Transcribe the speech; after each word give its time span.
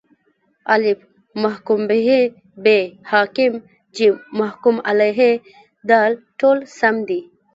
الف: 0.75 0.99
محکوم 1.43 1.81
به 1.89 1.97
ب: 2.63 2.65
حاکم 3.11 3.53
ج: 3.95 3.97
محکوم 4.39 4.75
علیه 4.91 5.29
د: 5.89 5.91
ټوله 6.39 6.63
سم 6.79 6.95
دي 7.09 7.21